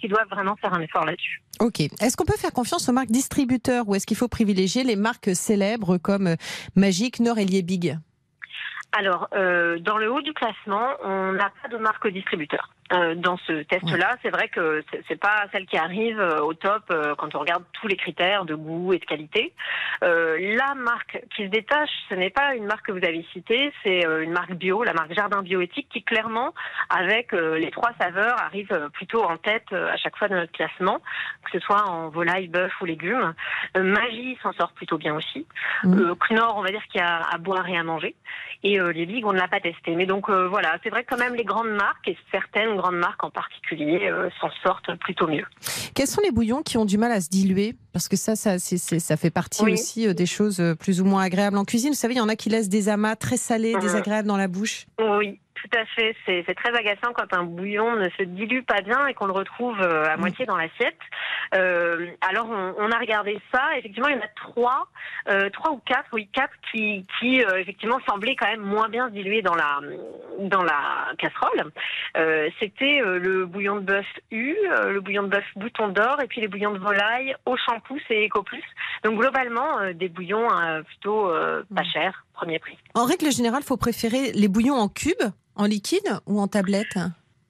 [0.00, 1.40] qui doivent vraiment faire un effort là-dessus.
[1.60, 1.80] Ok.
[1.80, 5.34] Est-ce qu'on peut faire confiance aux marques distributeurs ou est-ce qu'il faut privilégier les marques
[5.34, 6.36] célèbres comme euh,
[6.74, 7.98] Magic, Nord et Liebig?
[8.92, 12.70] Alors, euh, dans le haut du classement, on n'a pas de marque distributeur.
[12.92, 14.16] Euh, dans ce test-là.
[14.22, 17.62] C'est vrai que c'est- pas celle qui arrive euh, au top euh, quand on regarde
[17.74, 19.52] tous les critères de goût et de qualité.
[20.02, 23.70] Euh, la marque qui se détache, ce n'est pas une marque que vous avez citée,
[23.82, 26.54] c'est euh, une marque bio, la marque Jardin Bioéthique, qui clairement,
[26.88, 31.00] avec euh, les trois saveurs, arrive plutôt en tête à chaque fois de notre classement,
[31.44, 33.34] que ce soit en volaille, bœuf ou légumes.
[33.76, 35.46] Magie s'en sort plutôt bien aussi.
[35.84, 38.14] Euh, Knorr, on va dire qu'il y a à boire et à manger.
[38.62, 39.94] Et euh, les ligues, on ne l'a pas testé.
[39.96, 42.96] Mais donc euh, voilà, c'est vrai que quand même les grandes marques, et certaines grandes
[42.96, 45.44] marques en particulier, euh, s'en sortent plutôt mieux.
[45.94, 48.58] Quels sont les bouillons qui ont du mal à se diluer Parce que ça, ça,
[48.58, 49.72] ça fait partie Oui.
[49.74, 51.90] aussi euh, des choses euh, plus ou moins agréables en cuisine.
[51.90, 53.80] Vous savez, il y en a qui laissent des amas très salés, Mhm.
[53.80, 54.86] désagréables dans la bouche.
[55.18, 56.16] Oui, tout à fait.
[56.24, 59.32] C'est c'est très agaçant quand un bouillon ne se dilue pas bien et qu'on le
[59.32, 60.98] retrouve euh, à moitié dans l'assiette.
[61.54, 63.76] Euh, alors on, on a regardé ça.
[63.76, 64.88] Effectivement, il y en a trois,
[65.28, 69.08] euh, trois ou quatre, oui quatre qui, qui euh, effectivement semblaient quand même moins bien
[69.08, 69.80] se diluer dans la
[70.40, 71.70] dans la casserole.
[72.16, 76.20] Euh, C'était euh, le bouillon de bœuf U, euh, le bouillon de bœuf bouton d'or
[76.22, 78.64] et puis les bouillons de volaille au shampoing et Eco Plus.
[79.04, 82.78] Donc globalement euh, des bouillons euh, plutôt euh, pas chers, premier prix.
[82.94, 86.98] En règle générale, il faut préférer les bouillons en cubes, en liquide ou en tablette?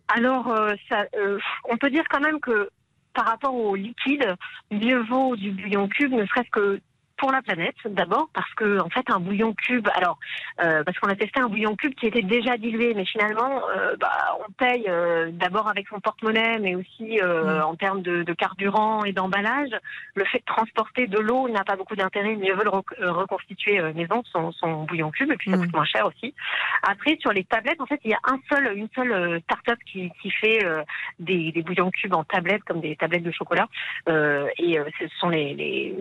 [0.09, 2.70] Alors, euh, ça, euh, on peut dire quand même que
[3.14, 4.35] par rapport au liquide,
[4.70, 6.81] mieux vaut du bouillon cube, ne serait-ce que
[7.20, 10.18] pour la planète, d'abord, parce que en fait, un bouillon cube, alors,
[10.64, 13.94] euh, parce qu'on a testé un bouillon cube qui était déjà dilué, mais finalement, euh,
[14.00, 17.64] bah, on paye euh, d'abord avec son porte-monnaie, mais aussi euh, Mm.
[17.64, 19.68] en termes de, de carburant et d'emballage.
[20.14, 22.37] Le fait de transporter de l'eau n'a pas beaucoup d'intérêt.
[22.37, 25.59] Mieux vaut le rec- euh, reconstituer euh, maison, son, son bouillon cube, et puis ça
[25.59, 25.61] Mm.
[25.66, 26.35] coûte moins cher aussi.
[26.83, 30.11] Après, sur les tablettes, en fait, il y a un seul, une seule start-up qui,
[30.22, 30.83] qui fait euh,
[31.18, 33.68] des, des bouillons cubes en tablettes, comme des tablettes de chocolat.
[34.09, 35.94] Euh, et euh, ce sont les, les,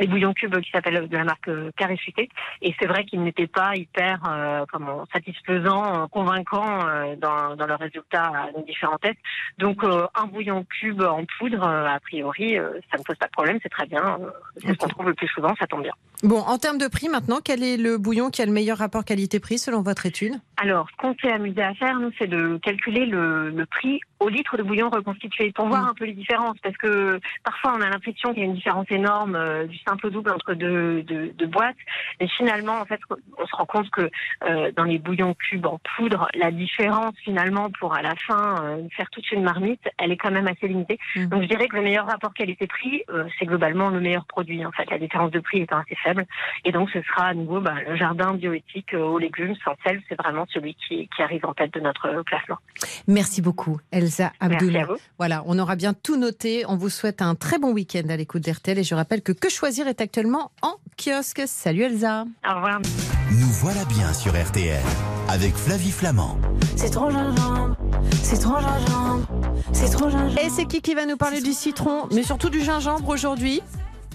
[0.00, 2.28] les bouillons cubes qui s'appellent de la marque euh, Carré Futé.
[2.62, 7.66] Et c'est vrai qu'ils n'étaient pas hyper euh, comment, satisfaisants, euh, convaincants euh, dans, dans
[7.66, 9.18] leurs résultats à nos différents tests.
[9.58, 12.56] Donc, un bouillon cube en poudre, a priori,
[12.90, 14.18] ça ne pose pas de problème, c'est très bien.
[14.60, 15.92] C'est ce qu'on trouve le plus souvent, ça tombe bien.
[16.22, 19.04] Bon, en termes de prix maintenant, quel est le bouillon qui a le meilleur rapport
[19.04, 20.34] qualité-prix selon votre étude?
[20.56, 24.28] Alors, ce qu'on s'est amusé à faire, nous, c'est de calculer le, le prix au
[24.28, 25.88] litre de bouillon reconstitué pour voir Mm.
[25.88, 26.56] un peu les différences.
[26.62, 30.06] Parce que parfois, on a l'impression qu'il y a une différence énorme euh, du simple
[30.06, 31.76] au double entre deux boîtes.
[32.20, 33.00] Mais finalement, en fait,
[33.38, 34.10] on se rend compte que
[34.44, 38.82] euh, dans les bouillons cubes en poudre, la différence, finalement, pour à la fin euh,
[38.96, 40.98] faire toute une marmite, elle est quand même assez limitée.
[41.14, 41.26] Mm.
[41.26, 44.64] Donc, je dirais que le meilleur rapport qualité-prix, euh, c'est globalement le meilleur produit.
[44.64, 46.26] En fait, la différence de prix étant assez faible.
[46.64, 50.02] Et donc, ce sera à nouveau bah, le jardin bioéthique aux légumes sans sel.
[50.08, 52.58] C'est vraiment celui qui, qui arrive en tête de notre classement.
[53.06, 54.72] Merci beaucoup, Elsa Abdoul.
[54.72, 54.98] Merci à vous.
[55.18, 56.64] Voilà, on aura bien tout noté.
[56.68, 58.78] On vous souhaite un très bon week-end à l'écoute d'RTL.
[58.78, 61.42] Et je rappelle que Que choisir est actuellement en kiosque.
[61.46, 62.24] Salut Elsa.
[62.48, 62.80] Au revoir.
[63.30, 64.82] Nous voilà bien sur RTL
[65.28, 66.38] avec Flavie Flamand.
[66.76, 67.76] C'est trop gingembre,
[68.22, 69.26] c'est trop gingembre,
[69.72, 70.38] c'est trop gingembre.
[70.38, 73.62] Et c'est qui qui va nous parler du citron, mais surtout du gingembre aujourd'hui?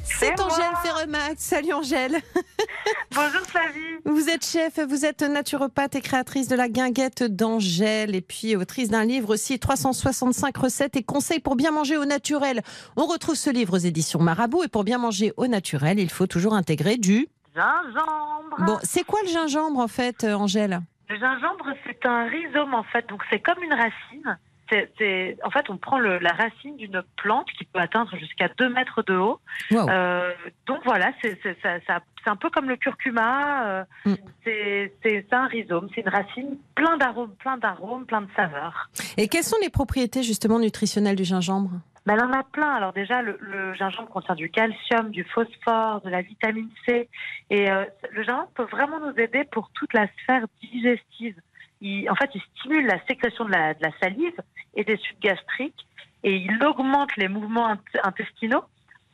[0.03, 0.39] C'est.
[0.39, 1.41] Angèle Ferremax.
[1.41, 2.17] Salut Angèle.
[3.15, 3.79] Bonjour Flavie.
[4.05, 8.89] Vous êtes chef, vous êtes naturopathe et créatrice de la guinguette d'Angèle et puis autrice
[8.89, 12.61] d'un livre aussi 365 recettes et conseils pour bien manger au naturel.
[12.95, 16.27] On retrouve ce livre aux éditions Marabout et pour bien manger au naturel, il faut
[16.27, 17.27] toujours intégrer du...
[17.53, 18.65] Gingembre.
[18.65, 20.81] Bon, c'est quoi le gingembre en fait, euh, Angèle?
[21.09, 24.37] Le gingembre, c'est un rhizome en fait, donc c'est comme une racine.
[24.71, 28.69] C'est, en fait, on prend le- la racine d'une plante qui peut atteindre jusqu'à 2
[28.69, 29.39] mètres de haut.
[29.71, 29.89] Wow.
[29.89, 30.31] Euh,
[30.65, 33.67] donc voilà, c'est, ça- ça- un peu comme le curcuma.
[33.67, 34.13] euh, Mm.
[34.45, 38.89] c'est, un rhizome, c'est une racine plein d'arômes, plein d'arômes, plein de saveurs.
[39.17, 41.71] Et quelles sont les propriétés justement nutritionnelles du gingembre?
[42.05, 42.73] Ben, elle en a plein.
[42.73, 47.07] Alors déjà, le, le gingembre contient du calcium, du phosphore, de la vitamine C.
[47.49, 51.35] Et euh, le gingembre peut vraiment nous aider pour toute la sphère digestive.
[51.81, 54.39] Il, en fait, il stimule la sécrétion de la, de la salive
[54.75, 55.85] et des sucs gastriques.
[56.23, 58.63] Et il augmente les mouvements int- intestinaux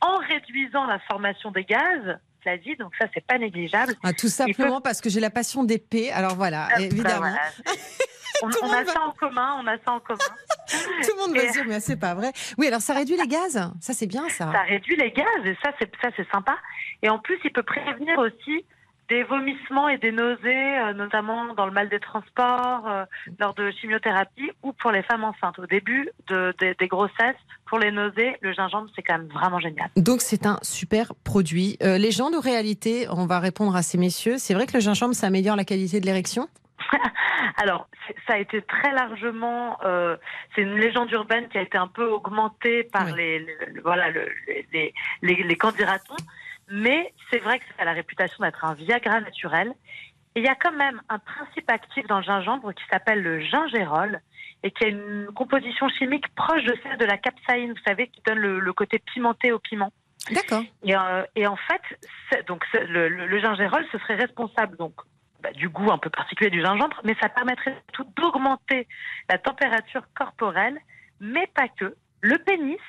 [0.00, 2.76] en réduisant la formation des gaz, Flavie.
[2.76, 3.94] Donc ça, c'est pas négligeable.
[4.04, 6.10] ah, Tout simplement parce que j'ai la passion d'épée.
[6.12, 7.18] Alors voilà, Ben évidemment.
[7.20, 8.04] voilà, c'est-
[8.42, 10.18] on, a va- ça en commun, on a ça en commun.
[10.68, 12.30] Tout le monde va Et- se dire, mais c'est pas vrai.
[12.58, 13.54] Oui, alors ça réduit les gaz.
[13.80, 14.52] Ça, c'est bien ça.
[14.52, 16.58] Ça réduit les gaz et ça c'est ça c'est sympa.
[17.02, 18.64] Et en plus, il peut prévenir aussi
[19.08, 23.04] des vomissements et des nausées, euh, notamment dans le mal des transports, euh,
[23.38, 25.58] lors de chimiothérapie ou pour les femmes enceintes.
[25.58, 29.60] Au début de, des- des grossesses, pour les nausées, le gingembre c'est quand même vraiment
[29.60, 29.88] génial.
[29.96, 31.76] Donc c'est un super produit.
[31.82, 34.36] Euh, légende ou réalité On va répondre à ces messieurs.
[34.38, 36.48] C'est vrai que le gingembre, ça améliore la qualité de l'érection?
[37.56, 37.88] Alors,
[38.26, 40.16] ça a été très largement, euh,
[40.54, 43.12] c'est une légende urbaine qui a été un peu augmentée par Oui.
[43.16, 44.28] les, les- le- voilà, le-
[44.72, 46.14] les, les, les candidatons,
[46.70, 49.72] mais c'est vrai que ça a la réputation d'être un Viagra naturel.
[50.34, 53.40] Et il y a quand même un principe actif dans le gingembre qui s'appelle le
[53.40, 54.20] gingérol
[54.62, 58.20] et qui a une composition chimique proche de celle de la capsaïne, vous savez, qui
[58.26, 59.92] donne le, le côté pimenté au piment.
[60.30, 60.62] D'accord.
[60.82, 64.94] Et, euh, et en fait, donc le, le, le gingérol, ce serait responsable donc
[65.40, 68.86] bah, du goût un peu particulier du gingembre, mais ça permettrait tout d'augmenter
[69.30, 70.78] la température corporelle,
[71.20, 71.94] mais pas que.
[72.20, 72.80] Le pénis,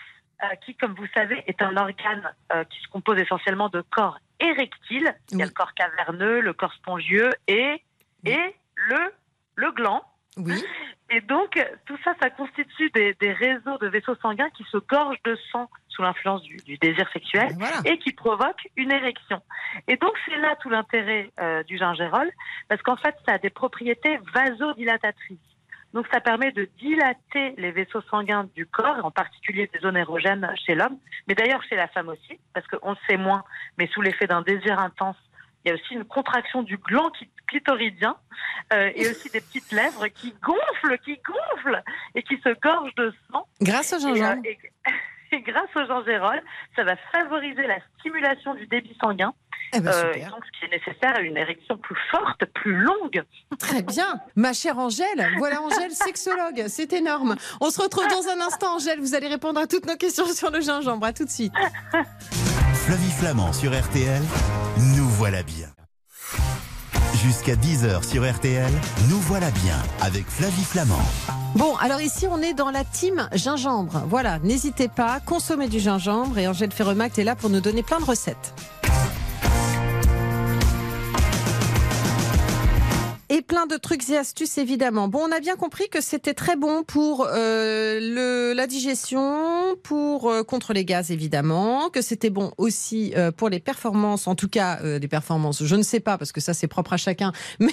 [0.66, 5.14] qui, comme vous savez, est un organe euh, qui se compose essentiellement de corps érectiles.
[5.32, 5.50] Il y a Oui.
[5.50, 7.82] le corps caverneux, le corps spongieux et,
[8.26, 9.14] et le,
[9.56, 10.02] le gland.
[10.38, 10.64] Oui.
[11.12, 15.18] Et donc, tout ça, ça constitue des, des réseaux de vaisseaux sanguins qui se gorgent
[15.26, 17.78] de sang sous l'influence du, du désir sexuel Ben voilà.
[17.86, 19.42] et qui provoquent une érection.
[19.88, 22.30] Et donc, c'est là tout l'intérêt euh, du gingérol,
[22.68, 25.40] parce qu'en fait, ça a des propriétés vasodilatatrices.
[25.94, 30.48] Donc, ça permet de dilater les vaisseaux sanguins du corps, en particulier des zones érogènes
[30.66, 30.98] chez l'homme,
[31.28, 33.44] mais d'ailleurs chez la femme aussi, parce qu'on le sait moins,
[33.78, 35.18] mais sous l'effet d'un désir intense,
[35.66, 37.12] il y a aussi une contraction du gland
[37.48, 38.16] clitoridien
[38.72, 41.84] euh, et aussi des petites lèvres qui gonflent, qui gonflent
[42.16, 43.46] et qui se gorgent de sang.
[43.62, 44.42] Grâce au Et, gingembre.
[44.46, 44.58] euh, et-
[45.32, 46.42] et grâce au gingérol,
[46.76, 49.34] ça va favoriser la stimulation du débit sanguin,
[49.74, 52.76] Eh ben, euh, et donc ce qui est nécessaire à une érection plus forte, plus
[52.76, 53.24] longue.
[53.60, 54.20] Très bien.
[54.36, 56.66] Ma chère Angèle, voilà Angèle, sexologue.
[56.68, 57.36] C'est énorme.
[57.62, 59.00] On se retrouve dans un instant, Angèle.
[59.00, 61.06] Vous allez répondre à toutes nos questions sur le gingembre.
[61.06, 61.54] À tout de suite.
[62.74, 64.22] Flavie Flamand sur RTL,
[64.96, 65.68] nous voilà bien.
[67.22, 68.72] Jusqu'à 10h sur RTL,
[69.10, 70.96] nous voilà bien avec Flavie Flamand.
[71.54, 74.04] Bon, alors ici, on est dans la team gingembre.
[74.08, 78.00] Voilà, n'hésitez pas, consommez du gingembre et Angèle Ferremact est là pour nous donner plein
[78.00, 78.54] de recettes.
[83.32, 85.08] Et plein de trucs et astuces évidemment.
[85.08, 90.32] Bon, on a bien compris que c'était très bon pour euh, le, la digestion, pour
[90.32, 94.48] euh, contre les gaz évidemment, que c'était bon aussi euh, pour les performances, en tout
[94.50, 95.64] cas euh, des performances.
[95.64, 97.70] Je ne sais pas parce que ça c'est propre à chacun, mais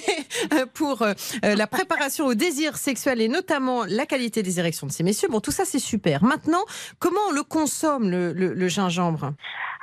[0.53, 4.91] euh, pour euh, la préparation au désir sexuel et notamment la qualité des érections de
[4.91, 5.27] ces messieurs.
[5.31, 6.23] Bon, tout ça c'est super.
[6.23, 6.63] Maintenant,
[6.99, 9.33] comment on le consomme le, le- le gingembre?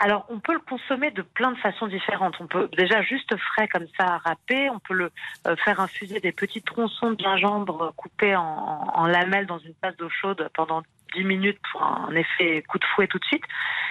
[0.00, 2.34] Alors, on peut le consommer de plein de façons différentes.
[2.40, 4.68] On peut déjà juste frais comme ça, râper.
[4.70, 5.12] On peut le
[5.64, 8.42] faire infuser des petits tronçons de gingembre coupés en,
[8.94, 10.82] en lamelles dans une tasse d'eau chaude pendant
[11.14, 13.44] 10 minutes pour un effet coup de fouet tout de suite.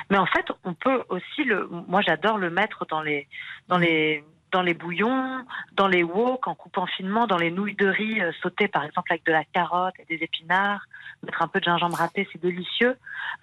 [0.10, 1.68] Mais en fait, on peut aussi le.
[1.88, 3.28] Moi, j'adore le mettre dans les
[3.68, 7.88] dans les dans les bouillons, dans les wok, en coupant finement, dans les nouilles de
[7.88, 10.86] riz euh, sautées, par exemple, avec de la carotte et des épinards.
[11.24, 12.96] Mettre un peu de gingembre râpé, c'est délicieux.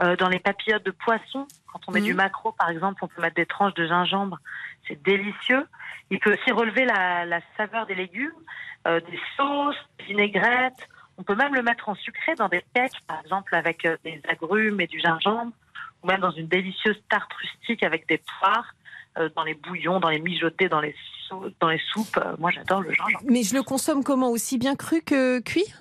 [0.02, 2.06] Euh, dans les papillotes de poisson, quand on met Mhm.
[2.06, 4.38] du maquereau, par exemple, on peut mettre des tranches de gingembre.
[4.86, 5.66] C'est délicieux.
[6.10, 8.32] Il peut aussi relever la, la saveur des légumes,
[8.86, 10.88] euh, des sauces, des vinaigrettes.
[11.18, 14.20] On peut même le mettre en sucré dans des cakes, par exemple, avec euh, des
[14.28, 15.52] agrumes et du gingembre.
[16.02, 18.74] Ou même dans une délicieuse tarte rustique avec des poires,
[19.18, 20.94] euh, dans les bouillons, dans les mijotés, dans les,
[21.60, 22.18] dans les soupes.
[22.38, 23.24] Moi, j'adore le gingembre.
[23.28, 24.30] Mais je le consomme comment?
[24.30, 25.72] Aussi bien cru que cuit?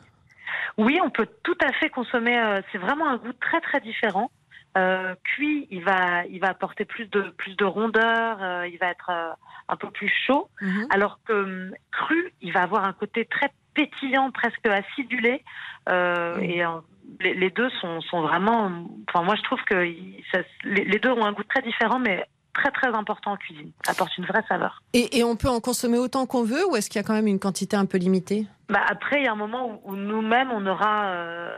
[0.78, 2.38] Oui, on peut tout à fait consommer.
[2.72, 4.30] c'est vraiment un goût très très différent.
[4.78, 8.38] Euh, cuit, il va, il va apporter plus de plus de rondeur.
[8.42, 9.30] euh, il va être euh,
[9.68, 10.48] un peu plus chaud.
[10.62, 10.88] Mhm.
[10.92, 15.44] Alors que hum, cru, il va avoir un côté très pétillant, presque acidulé.
[15.90, 16.38] Euh.
[16.40, 16.70] Et euh,
[17.20, 18.72] les, les deux sont, sont vraiment.
[19.10, 19.76] Enfin, moi, je trouve que
[20.32, 23.72] ça- les, les deux ont un goût très différent, mais très très important en cuisine.
[23.86, 24.84] Ça apporte une vraie saveur.
[24.94, 27.14] Et, et on peut en consommer autant qu'on veut ou est-ce qu'il y a quand
[27.14, 28.46] même une quantité un peu limitée?
[28.70, 31.58] Bah après, il y a un moment où, où nous-mêmes, on aura euh,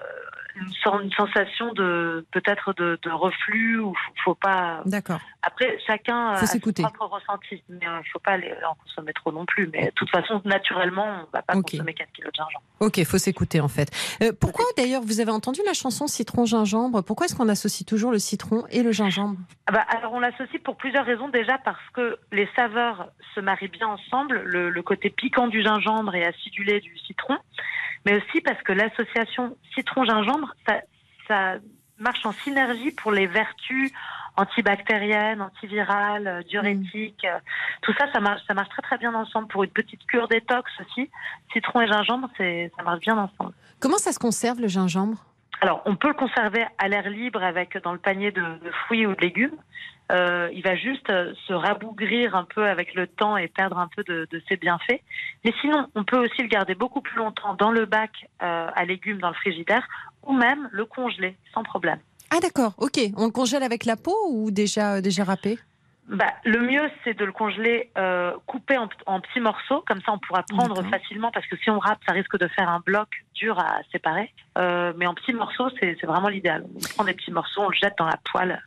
[0.56, 4.82] une, sen- une sensation de peut-être de, de reflux ou faut, faut pas.
[4.86, 5.20] D'accord.
[5.44, 9.46] Après, chacun Faut a son propre ressenti, mais il faut pas en consommer trop non
[9.46, 9.68] plus.
[9.74, 11.72] Mais de toute façon, naturellement, on va pas Ok.
[11.72, 12.64] consommer 4 kilos de gingembre.
[12.80, 13.90] Ok, faut s'écouter en fait.
[14.22, 17.02] Euh, pourquoi d'ailleurs vous avez entendu la chanson Citron gingembre?
[17.04, 19.38] Pourquoi est-ce qu'on associe toujours le citron et le gingembre?
[19.68, 21.30] Ah bah, alors on l'associe pour plusieurs raisons.
[21.30, 26.14] Déjà parce que les saveurs se marient bien ensemble, le, le côté piquant du gingembre
[26.16, 27.38] et acidulé du citron,
[28.06, 30.82] mais aussi parce que l'association citron-gingembre, ça,
[31.28, 31.56] ça
[32.00, 33.92] marche en synergie pour les vertus
[34.38, 37.26] antibactériennes, antivirales, euh, diurétiques.
[37.26, 37.38] euh,
[37.82, 39.48] Tout ça, ça marche, ça marche très très bien ensemble.
[39.48, 41.10] Pour une petite cure détox aussi,
[41.54, 43.54] citron et gingembre, ça marche bien ensemble.
[43.80, 45.18] Comment ça se conserve le gingembre?
[45.60, 49.06] Alors, on peut le conserver à l'air libre avec dans le panier de, de fruits
[49.06, 49.56] ou de légumes.
[50.12, 53.88] Euh, il va juste euh, se rabougrir un peu avec le temps et perdre un
[53.88, 55.02] peu de, ses bienfaits.
[55.46, 58.86] Mais sinon, on peut aussi le garder beaucoup plus longtemps dans le bac euh, à
[58.86, 59.88] légumes dans le frigidaire
[60.24, 62.00] ou même le congeler sans problème.
[62.30, 63.00] Ah d'accord, ok.
[63.18, 65.58] On le congèle avec la peau ou déjà, déjà râpé?
[66.08, 69.84] Bah, le mieux, c'est de le congeler euh, coupé en, en petits morceaux.
[69.88, 72.70] Comme ça, on pourra prendre facilement parce que si on râpe, ça risque de faire
[72.70, 74.34] un bloc dur à séparer.
[74.58, 76.66] Euh, mais en petits morceaux, c'est vraiment l'idéal.
[76.76, 78.62] On prend des petits morceaux, on le jette dans la poêle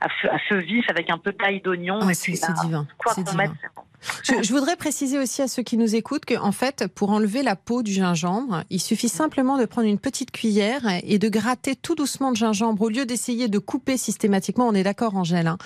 [0.00, 2.00] à feu, à feu vif avec un peu d'ail d'oignon.
[2.02, 2.86] Ah, et c'est divin.
[2.98, 3.44] Quoi c'est qu'on divin.
[3.44, 3.82] mette, c'est bon.
[4.24, 7.42] Je, je voudrais préciser aussi à ceux qui nous écoutent que, en fait, pour enlever
[7.42, 11.76] la peau du gingembre, il suffit simplement de prendre une petite cuillère et de gratter
[11.76, 14.66] tout doucement le gingembre au lieu d'essayer de couper systématiquement.
[14.66, 15.58] On est d'accord, Angèle hein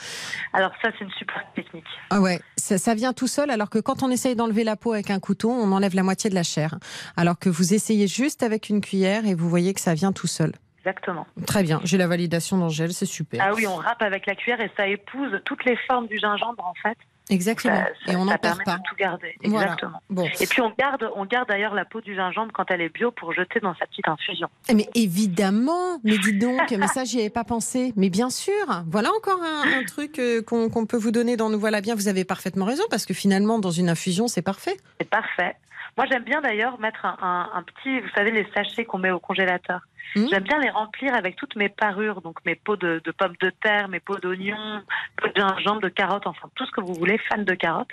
[0.52, 1.84] Alors ça, c'est une super technique.
[2.10, 4.92] Ah ouais, ça, ça vient tout seul, alors que quand on essaye d'enlever la peau
[4.92, 6.78] avec un couteau, on enlève la moitié de la chair.
[7.16, 10.26] Alors que vous essayez juste avec une cuillère et vous voyez que ça vient tout
[10.26, 10.52] seul.
[10.78, 11.26] Exactement.
[11.46, 13.42] Très bien, j'ai la validation d'Angèle, c'est super.
[13.42, 16.64] Ah oui, on râpe avec la cuillère et ça épouse toutes les formes du gingembre
[16.66, 16.98] en fait.
[17.30, 17.74] Exactement.
[17.76, 18.76] Ça, ça- et on n'en perd pas.
[18.76, 19.34] de tout garder.
[19.44, 19.64] Voilà.
[19.72, 20.02] Exactement.
[20.10, 20.26] Bon.
[20.40, 23.10] Et puis on garde, on garde d'ailleurs la peau du gingembre quand elle est bio
[23.12, 24.48] pour jeter dans sa petite infusion.
[24.74, 27.92] Mais évidemment, mais dis donc, mais ça j'y avais pas pensé.
[27.96, 28.52] Mais bien sûr,
[28.90, 31.94] voilà encore un, un truc euh, qu'on qu'on peut vous donner dans Nous voilà bien.
[31.94, 34.76] Vous avez parfaitement raison parce que finalement dans une infusion c'est parfait.
[35.00, 35.56] C'est parfait.
[35.96, 39.10] Moi, j'aime bien d'ailleurs mettre un, un- un petit, vous savez, les sachets qu'on met
[39.10, 39.80] au congélateur.
[40.16, 40.28] Mhm.
[40.30, 43.50] J'aime bien les remplir avec toutes mes parures, donc mes pots de, de pommes de
[43.50, 44.82] terre, mes pots d'oignons,
[45.16, 47.90] pots de gingembre, de carottes, enfin tout ce que vous voulez, fan de carottes.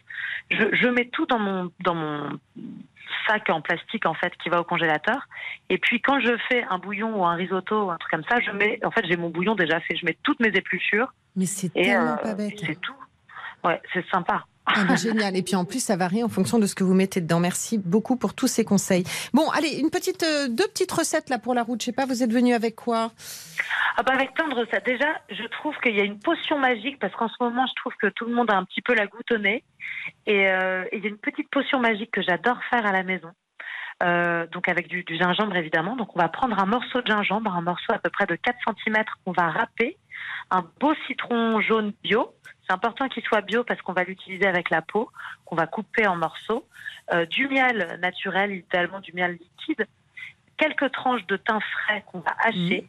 [0.49, 2.39] Je, je mets tout dans mon, dans mon
[3.27, 5.27] sac en plastique en fait qui va au congélateur.
[5.69, 8.39] Et puis quand je fais un bouillon ou un risotto ou un truc comme ça,
[8.39, 9.95] je mets, en fait, j'ai mon bouillon déjà fait.
[9.95, 12.53] Je mets toutes mes épluchures Mais c'est tellement euh, pas bête.
[12.59, 12.95] c'est tout.
[13.63, 14.45] Ouais, c'est sympa.
[14.65, 15.35] Ah génial.
[15.35, 17.39] Et puis en plus, ça varie en fonction de ce que vous mettez dedans.
[17.39, 19.03] Merci beaucoup pour tous ces conseils.
[19.33, 21.81] Bon, allez, une petite, euh, deux petites recettes là pour la route.
[21.81, 23.11] Je sais pas, vous êtes venu avec quoi?
[23.97, 24.85] Ah bah avec plein de recettes.
[24.85, 27.93] Déjà, je trouve qu'il y a une potion magique parce qu'en ce moment, je trouve
[28.01, 29.39] que tout le monde a un petit peu la goutte au euh,
[30.91, 33.31] et il y a une petite potion magique que j'adore faire à la maison.
[34.03, 35.95] Euh, donc avec du, du gingembre évidemment.
[35.95, 38.57] Donc on va prendre un morceau de gingembre, un morceau à peu près de 4
[38.83, 39.97] cm qu'on va râper,
[40.49, 42.33] un beau citron jaune bio.
[42.71, 45.11] C'est important qu'il soit bio parce qu'on va l'utiliser avec la peau,
[45.43, 46.65] qu'on va couper en morceaux,
[47.13, 49.85] Euh, du miel naturel, idéalement du miel liquide,
[50.55, 52.87] quelques tranches de thym frais qu'on va hacher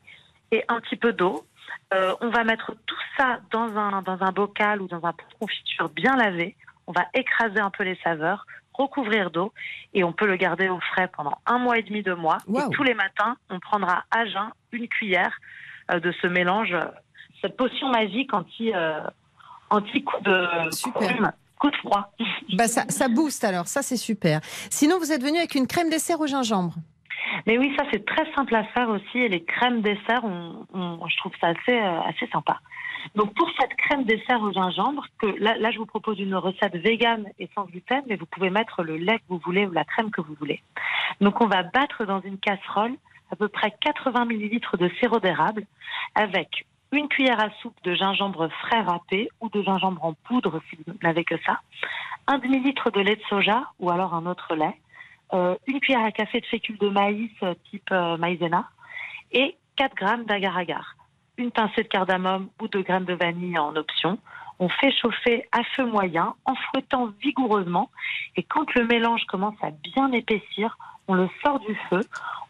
[0.53, 1.45] et un petit peu d'eau.
[1.93, 5.27] Euh, on va mettre tout ça dans un, dans un bocal ou dans un pot
[5.33, 6.55] de confiture bien lavé.
[6.87, 9.53] On va écraser un peu les saveurs, recouvrir d'eau
[9.95, 12.39] et on peut le garder au frais pendant un mois et demi, deux mois.
[12.49, 15.35] Et tous les matins, on prendra à jeun une cuillère
[15.91, 16.77] euh, de ce mélange,
[17.41, 19.01] cette potion magique anti, euh,
[19.73, 21.33] anti coup de, Super.
[21.59, 22.13] coup de- froid.
[22.57, 24.41] Bah ça, ça booste alors, ça c'est super.
[24.71, 26.75] Sinon, vous êtes venu avec une crème dessert au gingembre.
[27.47, 29.19] Mais oui, ça c'est très simple à faire aussi.
[29.19, 32.59] Et les crèmes dessert, on, on- je trouve ça assez, euh, assez sympa.
[33.17, 36.77] Donc pour cette crème dessert au gingembre, que là, là je vous propose une recette
[36.77, 39.85] végane et sans gluten, mais vous pouvez mettre le lait que vous voulez ou la
[39.85, 40.63] crème que vous voulez.
[41.21, 42.93] Donc on va battre dans une casserole
[43.33, 45.65] à peu près 80 millilitres de sirop d'érable
[46.15, 50.77] avec une cuillère à soupe de gingembre frais râpé ou de gingembre en poudre si
[50.87, 51.61] vous n'avez que ça,
[52.27, 54.77] un demi-litre de lait de soja ou alors un autre lait,
[55.33, 58.69] euh, une cuillère à café de fécule de maïs euh, type euh, maïzena
[59.33, 60.97] et 4 grammes d'agar-agar.
[61.39, 64.19] Une pincée de cardamome ou de graines de vanille en option.
[64.59, 67.91] On fait chauffer à feu moyen en fouettant vigoureusement
[68.37, 70.77] et quand le mélange commence à bien épaissir,
[71.13, 72.01] on le sort du feu,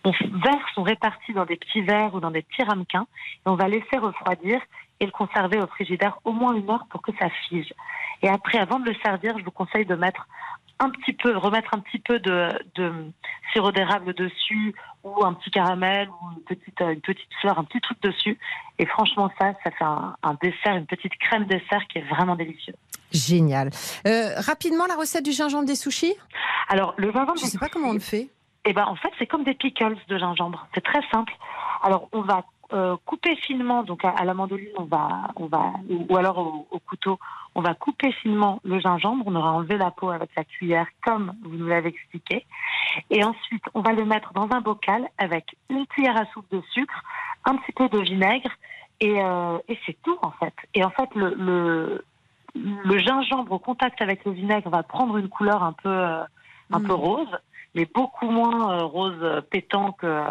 [0.05, 3.07] on verse, on répartit dans des petits verres ou dans des petits ramequins
[3.45, 4.61] et on va laisser refroidir
[5.01, 7.73] et le conserver au frigidaire au moins une heure pour que ça fige.
[8.23, 10.29] Et après, avant de le servir, je vous conseille de mettre
[10.79, 12.93] un petit peu, remettre un petit peu de, de
[13.53, 17.81] sirop d'érable dessus ou un petit caramel ou une petite, une petite fleur, un petit
[17.81, 18.39] truc dessus.
[18.79, 22.37] Et franchement, ça, ça fait un, un dessert, une petite crème dessert qui est vraiment
[22.37, 22.77] délicieuse.
[23.13, 23.71] Génial.
[24.07, 26.15] Euh, rapidement, la recette du gingembre des sushis?
[26.69, 28.31] Alors, le gingembre, Je ne sais pas comment on le fait.
[28.65, 30.67] Eh ben, en fait, c'est comme des pickles de gingembre.
[30.75, 31.35] C'est très simple.
[31.83, 35.73] Alors, on va euh, couper finement, donc à, à la mandoline, on va, on va,
[35.91, 37.19] ou, ou alors au, au couteau,
[37.55, 39.25] on va couper finement le gingembre.
[39.27, 42.47] On aura enlevé la peau avec la cuillère, comme vous nous l'avez expliqué.
[43.11, 46.63] Et ensuite, on va le mettre dans un bocal avec une cuillère à soupe de
[46.73, 47.03] sucre,
[47.45, 48.51] un petit peu de vinaigre,
[49.01, 50.55] et, euh, et c'est tout en fait.
[50.75, 52.05] Et en fait, le, le,
[52.55, 56.23] le gingembre au contact avec le vinaigre va prendre une couleur un peu, euh,
[56.71, 56.87] un Mm.
[56.87, 57.39] peu rose,
[57.75, 60.27] mais beaucoup moins euh, rose pétant que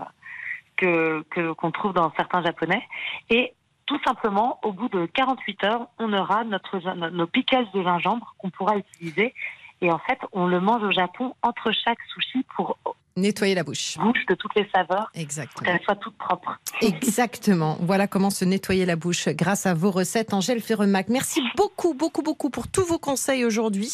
[1.56, 2.82] qu'on trouve dans certains japonais.
[3.30, 3.54] Et
[3.86, 8.50] tout simplement, au bout de 48 heures, on aura notre nos pickles de gingembre qu'on
[8.50, 9.34] pourra utiliser.
[9.82, 12.78] Et en fait, on le mange au Japon entre chaque sushi pour
[13.18, 13.98] Nettoyer la bouche.
[13.98, 15.70] bouche de toutes les saveurs, Exactement.
[15.70, 16.58] qu'elles soient toutes propres.
[16.82, 17.76] Exactement.
[17.82, 20.34] Voilà comment se nettoyer la bouche grâce à vos recettes.
[20.34, 23.92] Angèle Ferremac, merci beaucoup, beaucoup, beaucoup pour tous vos conseils aujourd'hui.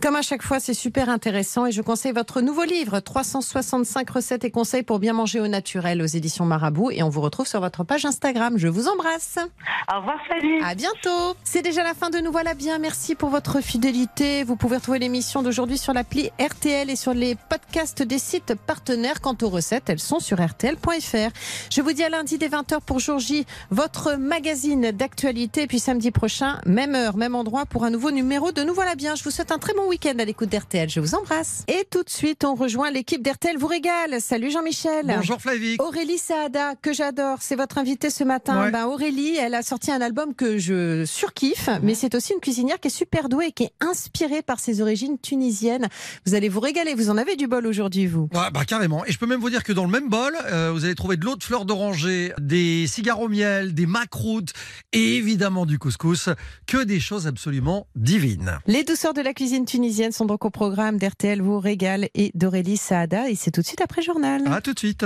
[0.00, 4.44] Comme à chaque fois, c'est super intéressant et je conseille votre nouveau livre 365 recettes
[4.44, 7.60] et conseils pour bien manger au naturel aux éditions Marabout et on vous retrouve sur
[7.60, 8.58] votre page Instagram.
[8.58, 9.38] Je vous embrasse.
[9.92, 10.62] Au revoir Flavie.
[10.64, 11.36] À bientôt.
[11.44, 12.78] C'est déjà la fin de Nous voilà bien.
[12.78, 14.42] Merci pour votre fidélité.
[14.44, 19.20] Vous pouvez retrouver l'émission d'aujourd'hui sur l'appli RTL et sur les podcasts des sites partenaires.
[19.20, 21.30] Quant aux recettes, elles sont sur rtl.fr.
[21.70, 25.66] Je vous dis à lundi dès 20h pour jour J, votre magazine d'actualité.
[25.66, 29.14] Puis samedi prochain, même heure, même endroit pour un nouveau numéro de Nous voilà bien.
[29.14, 30.88] Je vous souhaite un très bon week-end à l'écoute d'RTL.
[30.88, 31.64] Je vous embrasse.
[31.68, 34.20] Et tout de suite, on rejoint l'équipe d'RTL vous régale.
[34.20, 35.06] Salut Jean-Michel.
[35.06, 35.76] Bonjour Flavie.
[35.78, 38.64] Aurélie Saada, que j'adore, c'est votre invitée ce matin.
[38.64, 38.70] Ouais.
[38.70, 42.80] Ben, Aurélie, elle a sorti un album que je surkiffe, mais c'est aussi une cuisinière
[42.80, 45.88] qui est super douée et qui est inspirée par ses origines tunisiennes.
[46.24, 48.28] Vous allez vous régaler, vous en avez du bol aujourd'hui, vous?
[48.32, 49.04] Ouais, bah carrément.
[49.04, 51.16] Et je peux même vous dire que dans le même bol, euh, vous allez trouver
[51.16, 54.52] de l'eau de fleur d'oranger, des cigares au miel, des macroutes
[54.92, 56.28] et évidemment du couscous.
[56.66, 58.58] Que des choses absolument divines.
[58.66, 59.71] Les douceurs de la cuisine tunisienne
[60.12, 63.80] sont donc au programme d'RTL vous régale et d'Aurélie Saada et c'est tout de suite
[63.80, 64.42] après journal.
[64.46, 65.04] À tout de suite.